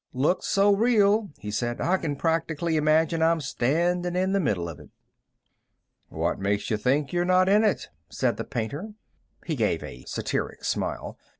[0.13, 4.79] "Looks so real," he said, "I can practically imagine I'm standing in the middle of
[4.79, 4.89] it."
[6.09, 8.95] "What makes you think you're not in it?" said the painter.
[9.45, 11.19] He gave a satiric smile.